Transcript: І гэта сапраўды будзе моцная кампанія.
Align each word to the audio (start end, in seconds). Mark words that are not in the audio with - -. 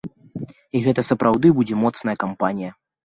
І 0.79 0.81
гэта 0.87 1.03
сапраўды 1.09 1.47
будзе 1.59 1.75
моцная 1.85 2.17
кампанія. 2.25 2.71